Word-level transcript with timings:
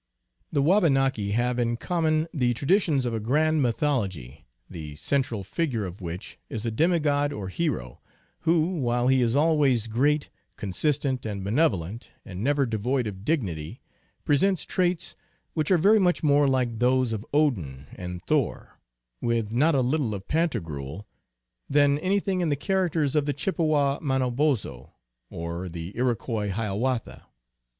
The 0.51 0.63
Wabanaki 0.63 1.29
have 1.33 1.59
in 1.59 1.77
common 1.77 2.27
the 2.33 2.55
traditions 2.55 3.05
of 3.05 3.13
a 3.13 3.19
grand 3.19 3.61
mythology, 3.61 4.47
the 4.67 4.95
central 4.95 5.43
figure 5.43 5.85
of 5.85 6.01
which 6.01 6.39
is 6.49 6.65
a 6.65 6.71
demigod 6.71 7.31
or 7.31 7.49
hero, 7.49 8.01
who, 8.39 8.77
while 8.79 9.09
he 9.09 9.21
is 9.21 9.35
always 9.35 9.85
great, 9.85 10.31
con 10.57 10.71
sistent, 10.71 11.23
and 11.23 11.43
benevolent, 11.43 12.09
and 12.25 12.43
never 12.43 12.65
devoid 12.65 13.05
of 13.05 13.23
dignity, 13.23 13.79
presents 14.25 14.65
traits 14.65 15.15
which 15.53 15.69
are 15.69 15.77
very 15.77 15.99
much 15.99 16.23
more 16.23 16.47
like 16.47 16.79
those 16.79 17.13
of 17.13 17.23
Odin 17.31 17.85
and 17.93 18.25
Thor, 18.25 18.79
with 19.21 19.51
not 19.51 19.75
a 19.75 19.81
little 19.81 20.15
of 20.15 20.27
Pantagruel, 20.27 21.05
than 21.69 21.99
anything 21.99 22.41
in 22.41 22.49
the 22.49 22.55
characters 22.55 23.15
of 23.15 23.25
the 23.25 23.33
Chippewa 23.33 23.99
Mano 24.01 24.31
bozho, 24.31 24.93
or 25.29 25.69
the 25.69 25.95
Iroquois 25.95 26.49
Hiawatha. 26.49 27.27